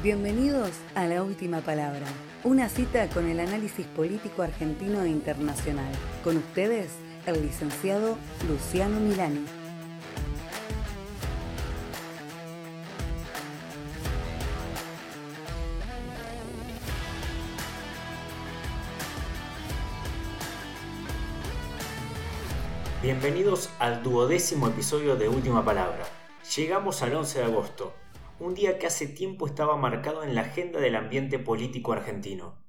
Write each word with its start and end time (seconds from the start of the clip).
Bienvenidos 0.00 0.70
a 0.94 1.06
La 1.06 1.24
Última 1.24 1.60
Palabra, 1.60 2.06
una 2.44 2.68
cita 2.68 3.08
con 3.08 3.26
el 3.26 3.40
análisis 3.40 3.84
político 3.84 4.42
argentino 4.42 5.02
e 5.02 5.08
internacional. 5.08 5.92
Con 6.22 6.36
ustedes, 6.36 6.92
el 7.26 7.42
licenciado 7.42 8.16
Luciano 8.48 9.00
Milani. 9.00 9.44
Bienvenidos 23.02 23.70
al 23.80 24.04
duodécimo 24.04 24.68
episodio 24.68 25.16
de 25.16 25.28
Última 25.28 25.64
Palabra. 25.64 26.04
Llegamos 26.54 27.02
al 27.02 27.16
11 27.16 27.40
de 27.40 27.44
agosto, 27.46 27.92
un 28.40 28.54
día 28.54 28.78
que 28.78 28.86
hace 28.86 29.08
tiempo 29.08 29.46
estaba 29.46 29.76
marcado 29.76 30.22
en 30.22 30.34
la 30.34 30.42
agenda 30.42 30.78
del 30.80 30.94
ambiente 30.94 31.38
político 31.38 31.92
argentino. 31.92 32.64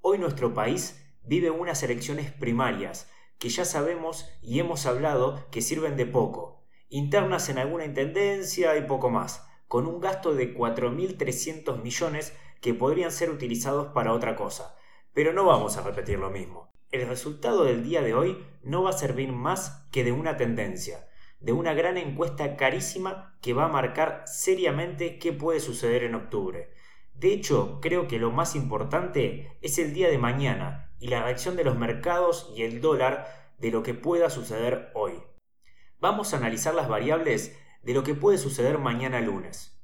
Hoy 0.00 0.18
nuestro 0.18 0.54
país 0.54 1.04
vive 1.22 1.50
unas 1.50 1.82
elecciones 1.82 2.32
primarias 2.32 3.10
que 3.38 3.50
ya 3.50 3.66
sabemos 3.66 4.30
y 4.40 4.60
hemos 4.60 4.86
hablado 4.86 5.46
que 5.50 5.60
sirven 5.60 5.96
de 5.96 6.06
poco, 6.06 6.64
internas 6.88 7.50
en 7.50 7.58
alguna 7.58 7.84
intendencia 7.84 8.76
y 8.76 8.82
poco 8.86 9.10
más, 9.10 9.46
con 9.68 9.86
un 9.86 10.00
gasto 10.00 10.34
de 10.34 10.56
4.300 10.56 11.82
millones 11.82 12.34
que 12.62 12.74
podrían 12.74 13.12
ser 13.12 13.30
utilizados 13.30 13.92
para 13.92 14.14
otra 14.14 14.36
cosa. 14.36 14.76
Pero 15.12 15.34
no 15.34 15.44
vamos 15.44 15.76
a 15.76 15.82
repetir 15.82 16.18
lo 16.18 16.30
mismo. 16.30 16.72
El 16.90 17.06
resultado 17.06 17.64
del 17.64 17.84
día 17.84 18.00
de 18.00 18.14
hoy 18.14 18.44
no 18.62 18.82
va 18.82 18.90
a 18.90 18.94
servir 18.94 19.32
más 19.32 19.86
que 19.92 20.02
de 20.02 20.12
una 20.12 20.36
tendencia, 20.36 21.09
de 21.40 21.52
una 21.52 21.74
gran 21.74 21.96
encuesta 21.96 22.56
carísima 22.56 23.36
que 23.40 23.54
va 23.54 23.64
a 23.64 23.68
marcar 23.68 24.22
seriamente 24.26 25.18
qué 25.18 25.32
puede 25.32 25.60
suceder 25.60 26.04
en 26.04 26.14
octubre. 26.14 26.70
De 27.14 27.32
hecho, 27.32 27.80
creo 27.80 28.08
que 28.08 28.18
lo 28.18 28.30
más 28.30 28.54
importante 28.54 29.58
es 29.62 29.78
el 29.78 29.92
día 29.92 30.08
de 30.08 30.18
mañana 30.18 30.92
y 31.00 31.08
la 31.08 31.22
reacción 31.22 31.56
de 31.56 31.64
los 31.64 31.76
mercados 31.76 32.52
y 32.54 32.62
el 32.62 32.80
dólar 32.80 33.26
de 33.58 33.70
lo 33.70 33.82
que 33.82 33.94
pueda 33.94 34.30
suceder 34.30 34.90
hoy. 34.94 35.14
Vamos 35.98 36.32
a 36.32 36.36
analizar 36.36 36.74
las 36.74 36.88
variables 36.88 37.58
de 37.82 37.94
lo 37.94 38.04
que 38.04 38.14
puede 38.14 38.38
suceder 38.38 38.78
mañana 38.78 39.20
lunes. 39.20 39.78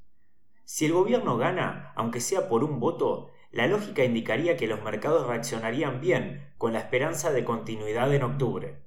Si 0.63 0.85
el 0.85 0.93
gobierno 0.93 1.37
gana, 1.37 1.93
aunque 1.95 2.21
sea 2.21 2.49
por 2.49 2.63
un 2.63 2.79
voto, 2.79 3.31
la 3.51 3.67
lógica 3.67 4.03
indicaría 4.03 4.57
que 4.57 4.67
los 4.67 4.83
mercados 4.83 5.25
reaccionarían 5.25 6.01
bien, 6.01 6.53
con 6.57 6.73
la 6.73 6.79
esperanza 6.79 7.31
de 7.31 7.45
continuidad 7.45 8.13
en 8.13 8.23
octubre. 8.23 8.86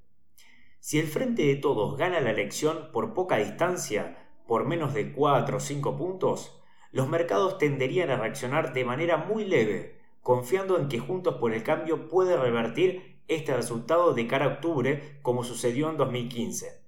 Si 0.81 0.99
el 0.99 1.09
Frente 1.09 1.43
de 1.43 1.57
Todos 1.57 1.99
gana 1.99 2.21
la 2.21 2.31
elección 2.31 2.89
por 2.91 3.13
poca 3.13 3.37
distancia, 3.37 4.17
por 4.47 4.67
menos 4.67 4.95
de 4.95 5.13
4 5.13 5.59
o 5.59 5.61
5 5.61 5.97
puntos, 5.99 6.59
los 6.91 7.07
mercados 7.07 7.59
tenderían 7.59 8.09
a 8.09 8.17
reaccionar 8.17 8.73
de 8.73 8.87
manera 8.87 9.19
muy 9.19 9.45
leve, 9.45 10.01
confiando 10.23 10.79
en 10.79 10.89
que 10.89 10.99
Juntos 10.99 11.35
por 11.35 11.53
el 11.53 11.63
Cambio 11.63 12.09
puede 12.09 12.35
revertir 12.35 13.21
este 13.29 13.55
resultado 13.55 14.15
de 14.15 14.27
cara 14.27 14.47
a 14.47 14.49
octubre 14.55 15.19
como 15.21 15.45
sucedió 15.45 15.91
en 15.91 15.99
2015. 15.99 16.83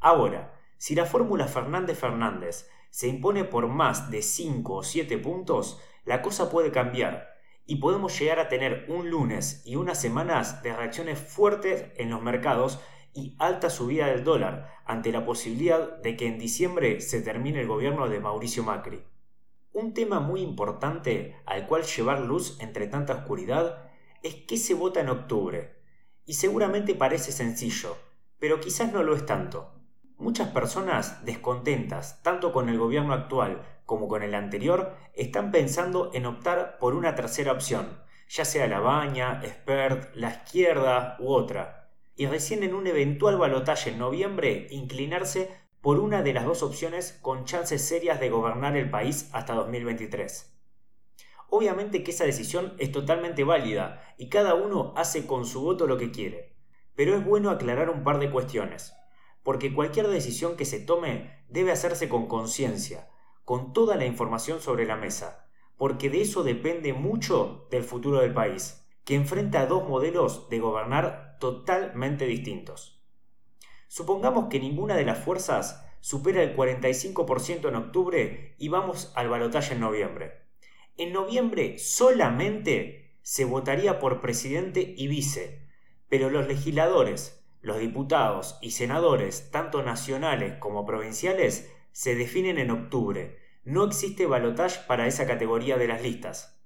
Ahora, 0.00 0.58
si 0.76 0.96
la 0.96 1.06
fórmula 1.06 1.46
Fernández-Fernández 1.46 2.68
se 2.90 3.06
impone 3.06 3.44
por 3.44 3.68
más 3.68 4.10
de 4.10 4.22
5 4.22 4.74
o 4.74 4.82
7 4.82 5.18
puntos, 5.18 5.80
la 6.04 6.20
cosa 6.20 6.50
puede 6.50 6.72
cambiar 6.72 7.28
y 7.64 7.76
podemos 7.76 8.18
llegar 8.18 8.40
a 8.40 8.48
tener 8.48 8.86
un 8.88 9.08
lunes 9.08 9.62
y 9.64 9.76
unas 9.76 10.00
semanas 10.00 10.64
de 10.64 10.74
reacciones 10.74 11.20
fuertes 11.20 11.86
en 11.96 12.10
los 12.10 12.20
mercados 12.20 12.80
y 13.14 13.34
alta 13.38 13.70
subida 13.70 14.06
del 14.06 14.24
dólar 14.24 14.70
ante 14.84 15.12
la 15.12 15.24
posibilidad 15.24 15.98
de 15.98 16.16
que 16.16 16.26
en 16.26 16.38
diciembre 16.38 17.00
se 17.00 17.20
termine 17.22 17.60
el 17.60 17.66
gobierno 17.66 18.08
de 18.08 18.20
Mauricio 18.20 18.62
Macri. 18.62 19.02
Un 19.72 19.94
tema 19.94 20.20
muy 20.20 20.40
importante 20.40 21.36
al 21.46 21.66
cual 21.66 21.84
llevar 21.84 22.20
luz 22.20 22.58
entre 22.60 22.86
tanta 22.86 23.14
oscuridad 23.14 23.90
es 24.22 24.34
qué 24.46 24.56
se 24.56 24.74
vota 24.74 25.00
en 25.00 25.08
octubre. 25.08 25.76
Y 26.24 26.34
seguramente 26.34 26.94
parece 26.94 27.32
sencillo, 27.32 27.96
pero 28.38 28.60
quizás 28.60 28.92
no 28.92 29.02
lo 29.02 29.14
es 29.14 29.26
tanto. 29.26 29.72
Muchas 30.16 30.48
personas 30.48 31.24
descontentas, 31.24 32.22
tanto 32.22 32.52
con 32.52 32.68
el 32.68 32.78
gobierno 32.78 33.14
actual 33.14 33.62
como 33.86 34.06
con 34.06 34.22
el 34.22 34.34
anterior, 34.34 34.96
están 35.14 35.50
pensando 35.50 36.10
en 36.14 36.26
optar 36.26 36.78
por 36.78 36.94
una 36.94 37.14
tercera 37.14 37.52
opción, 37.52 38.02
ya 38.28 38.44
sea 38.44 38.66
la 38.66 38.80
baña, 38.80 39.40
expert, 39.42 40.14
la 40.14 40.30
izquierda 40.30 41.16
u 41.18 41.32
otra 41.32 41.79
y 42.16 42.26
recién 42.26 42.62
en 42.62 42.74
un 42.74 42.86
eventual 42.86 43.38
balotaje 43.38 43.90
en 43.90 43.98
noviembre 43.98 44.66
inclinarse 44.70 45.50
por 45.80 45.98
una 45.98 46.22
de 46.22 46.34
las 46.34 46.44
dos 46.44 46.62
opciones 46.62 47.18
con 47.22 47.44
chances 47.44 47.82
serias 47.82 48.20
de 48.20 48.28
gobernar 48.28 48.76
el 48.76 48.90
país 48.90 49.30
hasta 49.32 49.54
2023. 49.54 50.54
Obviamente 51.48 52.04
que 52.04 52.10
esa 52.10 52.24
decisión 52.24 52.74
es 52.78 52.92
totalmente 52.92 53.44
válida 53.44 54.14
y 54.18 54.28
cada 54.28 54.54
uno 54.54 54.92
hace 54.96 55.26
con 55.26 55.46
su 55.46 55.62
voto 55.62 55.86
lo 55.86 55.96
que 55.96 56.10
quiere, 56.10 56.54
pero 56.94 57.16
es 57.16 57.24
bueno 57.24 57.50
aclarar 57.50 57.90
un 57.90 58.04
par 58.04 58.18
de 58.18 58.30
cuestiones, 58.30 58.94
porque 59.42 59.74
cualquier 59.74 60.08
decisión 60.08 60.56
que 60.56 60.66
se 60.66 60.80
tome 60.80 61.44
debe 61.48 61.72
hacerse 61.72 62.08
con 62.08 62.28
conciencia, 62.28 63.08
con 63.44 63.72
toda 63.72 63.96
la 63.96 64.04
información 64.04 64.60
sobre 64.60 64.86
la 64.86 64.96
mesa, 64.96 65.48
porque 65.76 66.10
de 66.10 66.20
eso 66.20 66.42
depende 66.42 66.92
mucho 66.92 67.66
del 67.70 67.82
futuro 67.82 68.20
del 68.20 68.34
país 68.34 68.79
que 69.10 69.16
enfrenta 69.16 69.66
dos 69.66 69.88
modelos 69.88 70.48
de 70.50 70.60
gobernar 70.60 71.36
totalmente 71.40 72.26
distintos. 72.26 73.02
Supongamos 73.88 74.46
que 74.48 74.60
ninguna 74.60 74.94
de 74.94 75.04
las 75.04 75.18
fuerzas 75.18 75.84
supera 75.98 76.44
el 76.44 76.56
45% 76.56 77.68
en 77.68 77.74
octubre 77.74 78.54
y 78.56 78.68
vamos 78.68 79.10
al 79.16 79.28
balotaje 79.28 79.74
en 79.74 79.80
noviembre. 79.80 80.42
En 80.96 81.12
noviembre 81.12 81.76
solamente 81.80 83.16
se 83.22 83.44
votaría 83.44 83.98
por 83.98 84.20
presidente 84.20 84.94
y 84.96 85.08
vice, 85.08 85.66
pero 86.08 86.30
los 86.30 86.46
legisladores, 86.46 87.44
los 87.62 87.80
diputados 87.80 88.60
y 88.62 88.70
senadores, 88.70 89.50
tanto 89.50 89.82
nacionales 89.82 90.54
como 90.60 90.86
provinciales, 90.86 91.68
se 91.90 92.14
definen 92.14 92.58
en 92.58 92.70
octubre. 92.70 93.40
No 93.64 93.82
existe 93.82 94.26
balotaje 94.26 94.82
para 94.86 95.08
esa 95.08 95.26
categoría 95.26 95.78
de 95.78 95.88
las 95.88 96.00
listas. 96.00 96.62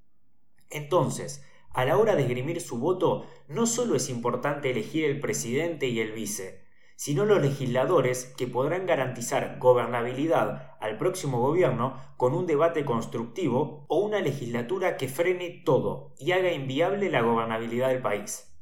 Entonces, 0.69 1.43
a 1.75 1.85
la 1.85 1.99
hora 1.99 2.15
de 2.15 2.23
esgrimir 2.23 2.61
su 2.61 2.79
voto, 2.79 3.27
no 3.49 3.67
solo 3.67 3.97
es 3.97 4.09
importante 4.09 4.71
elegir 4.71 5.05
el 5.05 5.21
presidente 5.21 5.89
y 5.89 6.01
el 6.01 6.13
vice, 6.13 6.65
sino 6.97 7.25
los 7.25 7.43
legisladores 7.43 8.33
que 8.37 8.47
podrán 8.47 8.87
garantizar 8.87 9.59
gobernabilidad 9.59 10.77
al 10.81 10.97
próximo 10.97 11.41
gobierno 11.41 11.99
con 12.17 12.33
un 12.35 12.47
debate 12.47 12.85
constructivo 12.85 13.85
o 13.89 13.99
una 13.99 14.21
legislatura 14.21 14.97
que 14.97 15.09
frene 15.09 15.63
todo 15.65 16.15
y 16.19 16.31
haga 16.33 16.53
inviable 16.53 17.11
la 17.11 17.23
gobernabilidad 17.23 17.89
del 17.89 18.03
país. 18.03 18.53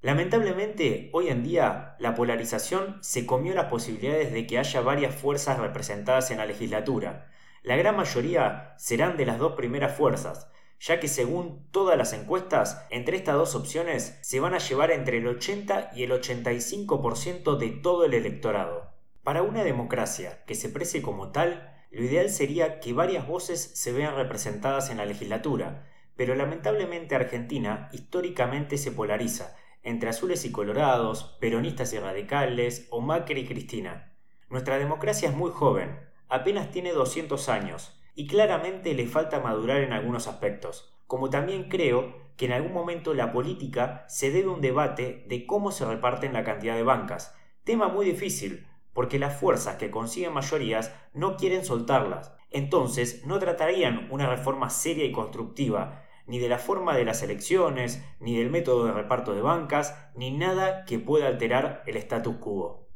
Lamentablemente, 0.00 1.10
hoy 1.12 1.28
en 1.28 1.42
día, 1.42 1.96
la 2.00 2.14
polarización 2.14 2.98
se 3.00 3.26
comió 3.26 3.54
las 3.54 3.66
posibilidades 3.66 4.32
de 4.32 4.46
que 4.46 4.58
haya 4.58 4.80
varias 4.80 5.14
fuerzas 5.14 5.58
representadas 5.58 6.30
en 6.30 6.38
la 6.38 6.46
legislatura. 6.46 7.30
La 7.62 7.76
gran 7.76 7.96
mayoría 7.96 8.74
serán 8.76 9.16
de 9.16 9.26
las 9.26 9.38
dos 9.38 9.52
primeras 9.54 9.96
fuerzas, 9.96 10.50
ya 10.80 11.00
que 11.00 11.08
según 11.08 11.66
todas 11.70 11.96
las 11.96 12.12
encuestas, 12.12 12.86
entre 12.90 13.16
estas 13.16 13.36
dos 13.36 13.54
opciones 13.54 14.18
se 14.22 14.40
van 14.40 14.54
a 14.54 14.58
llevar 14.58 14.90
entre 14.90 15.18
el 15.18 15.26
80 15.26 15.92
y 15.94 16.02
el 16.02 16.12
85% 16.12 17.56
de 17.56 17.70
todo 17.70 18.04
el 18.04 18.14
electorado. 18.14 18.92
Para 19.22 19.42
una 19.42 19.64
democracia 19.64 20.44
que 20.46 20.54
se 20.54 20.68
precie 20.68 21.02
como 21.02 21.32
tal, 21.32 21.72
lo 21.90 22.04
ideal 22.04 22.30
sería 22.30 22.80
que 22.80 22.92
varias 22.92 23.26
voces 23.26 23.60
se 23.74 23.92
vean 23.92 24.16
representadas 24.16 24.90
en 24.90 24.98
la 24.98 25.06
legislatura, 25.06 25.86
pero 26.14 26.34
lamentablemente 26.34 27.14
Argentina 27.14 27.88
históricamente 27.92 28.78
se 28.78 28.92
polariza 28.92 29.56
entre 29.82 30.10
azules 30.10 30.44
y 30.44 30.50
colorados, 30.50 31.36
peronistas 31.40 31.92
y 31.92 31.98
radicales, 32.00 32.88
o 32.90 33.00
Macri 33.00 33.42
y 33.42 33.46
Cristina. 33.46 34.12
Nuestra 34.50 34.78
democracia 34.78 35.28
es 35.28 35.36
muy 35.36 35.52
joven, 35.52 36.00
apenas 36.28 36.72
tiene 36.72 36.92
200 36.92 37.48
años, 37.48 37.96
y 38.16 38.26
claramente 38.26 38.94
le 38.94 39.06
falta 39.06 39.40
madurar 39.40 39.82
en 39.82 39.92
algunos 39.92 40.26
aspectos, 40.26 40.92
como 41.06 41.30
también 41.30 41.68
creo 41.68 42.16
que 42.36 42.46
en 42.46 42.52
algún 42.52 42.72
momento 42.72 43.14
la 43.14 43.30
política 43.30 44.04
se 44.08 44.30
debe 44.30 44.48
a 44.48 44.54
un 44.54 44.60
debate 44.60 45.24
de 45.28 45.46
cómo 45.46 45.70
se 45.70 45.84
reparten 45.84 46.32
la 46.32 46.42
cantidad 46.42 46.74
de 46.74 46.82
bancas, 46.82 47.36
tema 47.62 47.88
muy 47.88 48.06
difícil, 48.06 48.66
porque 48.94 49.18
las 49.18 49.38
fuerzas 49.38 49.76
que 49.76 49.90
consiguen 49.90 50.32
mayorías 50.32 50.94
no 51.12 51.36
quieren 51.36 51.64
soltarlas, 51.64 52.32
entonces 52.50 53.26
no 53.26 53.38
tratarían 53.38 54.08
una 54.10 54.26
reforma 54.28 54.70
seria 54.70 55.04
y 55.04 55.12
constructiva, 55.12 56.02
ni 56.26 56.38
de 56.38 56.48
la 56.48 56.58
forma 56.58 56.96
de 56.96 57.04
las 57.04 57.22
elecciones, 57.22 58.02
ni 58.18 58.38
del 58.38 58.50
método 58.50 58.86
de 58.86 58.92
reparto 58.92 59.34
de 59.34 59.42
bancas, 59.42 59.94
ni 60.14 60.30
nada 60.30 60.86
que 60.86 60.98
pueda 60.98 61.28
alterar 61.28 61.82
el 61.86 61.98
status 61.98 62.36
quo. 62.36 62.88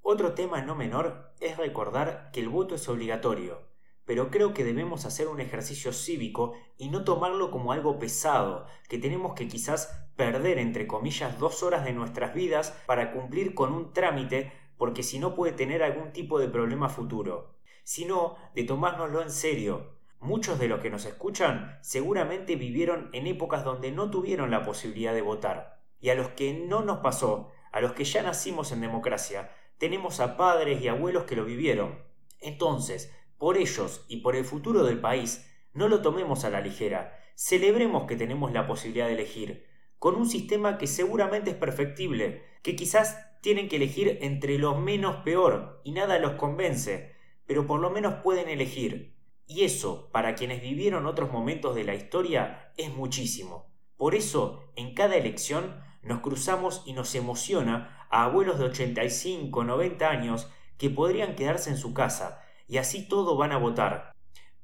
Otro 0.00 0.32
tema 0.32 0.62
no 0.62 0.74
menor 0.74 1.34
es 1.40 1.58
recordar 1.58 2.30
que 2.32 2.40
el 2.40 2.48
voto 2.48 2.74
es 2.74 2.88
obligatorio, 2.88 3.71
pero 4.04 4.30
creo 4.30 4.52
que 4.54 4.64
debemos 4.64 5.04
hacer 5.04 5.28
un 5.28 5.40
ejercicio 5.40 5.92
cívico 5.92 6.54
y 6.76 6.88
no 6.88 7.04
tomarlo 7.04 7.50
como 7.50 7.72
algo 7.72 7.98
pesado, 7.98 8.66
que 8.88 8.98
tenemos 8.98 9.34
que 9.34 9.48
quizás 9.48 10.06
perder 10.16 10.58
entre 10.58 10.86
comillas 10.86 11.38
dos 11.38 11.62
horas 11.62 11.84
de 11.84 11.92
nuestras 11.92 12.34
vidas 12.34 12.76
para 12.86 13.12
cumplir 13.12 13.54
con 13.54 13.72
un 13.72 13.92
trámite 13.92 14.52
porque 14.76 15.02
si 15.02 15.18
no 15.18 15.34
puede 15.34 15.52
tener 15.52 15.82
algún 15.82 16.12
tipo 16.12 16.38
de 16.38 16.48
problema 16.48 16.88
futuro, 16.88 17.54
sino 17.84 18.36
de 18.54 18.64
tomárnoslo 18.64 19.22
en 19.22 19.30
serio, 19.30 19.92
Muchos 20.22 20.60
de 20.60 20.68
los 20.68 20.78
que 20.78 20.88
nos 20.88 21.04
escuchan 21.04 21.80
seguramente 21.80 22.54
vivieron 22.54 23.10
en 23.12 23.26
épocas 23.26 23.64
donde 23.64 23.90
no 23.90 24.08
tuvieron 24.08 24.52
la 24.52 24.62
posibilidad 24.62 25.12
de 25.12 25.20
votar. 25.20 25.82
Y 25.98 26.10
a 26.10 26.14
los 26.14 26.28
que 26.28 26.54
no 26.54 26.82
nos 26.82 26.98
pasó, 26.98 27.50
a 27.72 27.80
los 27.80 27.94
que 27.94 28.04
ya 28.04 28.22
nacimos 28.22 28.70
en 28.70 28.82
democracia, 28.82 29.50
tenemos 29.78 30.20
a 30.20 30.36
padres 30.36 30.80
y 30.80 30.86
abuelos 30.86 31.24
que 31.24 31.34
lo 31.34 31.44
vivieron. 31.44 32.04
Entonces, 32.38 33.12
por 33.42 33.58
ellos 33.58 34.04
y 34.06 34.18
por 34.18 34.36
el 34.36 34.44
futuro 34.44 34.84
del 34.84 35.00
país, 35.00 35.50
no 35.72 35.88
lo 35.88 36.00
tomemos 36.00 36.44
a 36.44 36.50
la 36.50 36.60
ligera. 36.60 37.18
Celebremos 37.34 38.06
que 38.06 38.14
tenemos 38.14 38.52
la 38.52 38.68
posibilidad 38.68 39.08
de 39.08 39.14
elegir, 39.14 39.66
con 39.98 40.14
un 40.14 40.28
sistema 40.28 40.78
que 40.78 40.86
seguramente 40.86 41.50
es 41.50 41.56
perfectible, 41.56 42.44
que 42.62 42.76
quizás 42.76 43.18
tienen 43.40 43.68
que 43.68 43.74
elegir 43.74 44.18
entre 44.20 44.58
lo 44.58 44.76
menos 44.76 45.24
peor 45.24 45.80
y 45.82 45.90
nada 45.90 46.20
los 46.20 46.34
convence, 46.34 47.16
pero 47.44 47.66
por 47.66 47.80
lo 47.80 47.90
menos 47.90 48.22
pueden 48.22 48.48
elegir. 48.48 49.16
Y 49.44 49.64
eso, 49.64 50.08
para 50.12 50.36
quienes 50.36 50.62
vivieron 50.62 51.06
otros 51.06 51.32
momentos 51.32 51.74
de 51.74 51.82
la 51.82 51.96
historia, 51.96 52.72
es 52.76 52.94
muchísimo. 52.94 53.74
Por 53.96 54.14
eso, 54.14 54.70
en 54.76 54.94
cada 54.94 55.16
elección, 55.16 55.82
nos 56.04 56.20
cruzamos 56.20 56.84
y 56.86 56.92
nos 56.92 57.12
emociona 57.16 58.06
a 58.08 58.22
abuelos 58.22 58.60
de 58.60 58.66
85, 58.66 59.64
90 59.64 60.08
años 60.08 60.48
que 60.78 60.90
podrían 60.90 61.34
quedarse 61.34 61.70
en 61.70 61.76
su 61.76 61.92
casa, 61.92 62.41
y 62.72 62.78
así 62.78 63.06
todo 63.06 63.36
van 63.36 63.52
a 63.52 63.58
votar. 63.58 64.14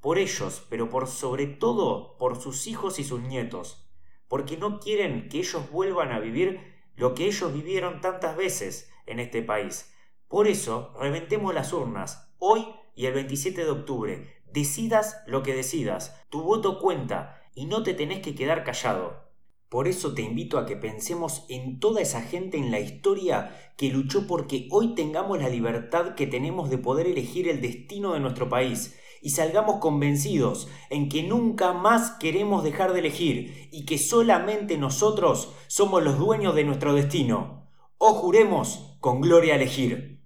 Por 0.00 0.16
ellos, 0.16 0.66
pero 0.70 0.88
por 0.88 1.08
sobre 1.08 1.46
todo 1.46 2.16
por 2.16 2.40
sus 2.40 2.66
hijos 2.66 2.98
y 2.98 3.04
sus 3.04 3.20
nietos, 3.20 3.86
porque 4.28 4.56
no 4.56 4.80
quieren 4.80 5.28
que 5.28 5.40
ellos 5.40 5.70
vuelvan 5.70 6.12
a 6.12 6.18
vivir 6.18 6.58
lo 6.96 7.12
que 7.14 7.26
ellos 7.26 7.52
vivieron 7.52 8.00
tantas 8.00 8.34
veces 8.34 8.90
en 9.04 9.20
este 9.20 9.42
país. 9.42 9.94
Por 10.26 10.48
eso, 10.48 10.94
reventemos 10.98 11.52
las 11.52 11.74
urnas, 11.74 12.32
hoy 12.38 12.66
y 12.94 13.04
el 13.04 13.12
27 13.12 13.62
de 13.62 13.70
octubre. 13.70 14.40
Decidas 14.46 15.22
lo 15.26 15.42
que 15.42 15.52
decidas, 15.52 16.18
tu 16.30 16.40
voto 16.40 16.78
cuenta 16.78 17.42
y 17.54 17.66
no 17.66 17.82
te 17.82 17.92
tenés 17.92 18.20
que 18.20 18.34
quedar 18.34 18.64
callado. 18.64 19.27
Por 19.68 19.86
eso 19.86 20.14
te 20.14 20.22
invito 20.22 20.58
a 20.58 20.64
que 20.64 20.76
pensemos 20.76 21.44
en 21.50 21.78
toda 21.78 22.00
esa 22.00 22.22
gente 22.22 22.56
en 22.56 22.70
la 22.70 22.80
historia 22.80 23.54
que 23.76 23.90
luchó 23.90 24.26
porque 24.26 24.66
hoy 24.70 24.94
tengamos 24.94 25.38
la 25.38 25.50
libertad 25.50 26.14
que 26.14 26.26
tenemos 26.26 26.70
de 26.70 26.78
poder 26.78 27.06
elegir 27.06 27.48
el 27.48 27.60
destino 27.60 28.14
de 28.14 28.20
nuestro 28.20 28.48
país 28.48 28.98
y 29.20 29.30
salgamos 29.30 29.76
convencidos 29.76 30.68
en 30.88 31.10
que 31.10 31.22
nunca 31.22 31.74
más 31.74 32.12
queremos 32.12 32.64
dejar 32.64 32.94
de 32.94 33.00
elegir 33.00 33.68
y 33.70 33.84
que 33.84 33.98
solamente 33.98 34.78
nosotros 34.78 35.52
somos 35.66 36.02
los 36.02 36.18
dueños 36.18 36.54
de 36.54 36.64
nuestro 36.64 36.94
destino. 36.94 37.68
O 37.98 38.14
juremos 38.14 38.96
con 39.00 39.20
gloria 39.20 39.56
elegir. 39.56 40.24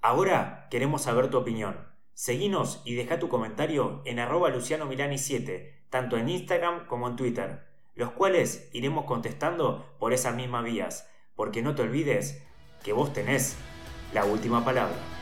Ahora 0.00 0.66
queremos 0.72 1.02
saber 1.02 1.30
tu 1.30 1.38
opinión. 1.38 1.86
Seguinos 2.14 2.82
y 2.84 2.94
deja 2.94 3.20
tu 3.20 3.28
comentario 3.28 4.02
en 4.06 4.18
arroba 4.18 4.48
Luciano 4.48 4.86
Milani 4.86 5.18
7, 5.18 5.84
tanto 5.88 6.16
en 6.16 6.28
Instagram 6.30 6.86
como 6.88 7.06
en 7.06 7.14
Twitter 7.14 7.65
los 7.96 8.12
cuales 8.12 8.68
iremos 8.72 9.06
contestando 9.06 9.84
por 9.98 10.12
esas 10.12 10.36
mismas 10.36 10.64
vías, 10.64 11.08
porque 11.34 11.62
no 11.62 11.74
te 11.74 11.82
olvides 11.82 12.42
que 12.84 12.92
vos 12.92 13.12
tenés 13.12 13.56
la 14.12 14.24
última 14.24 14.64
palabra. 14.64 15.15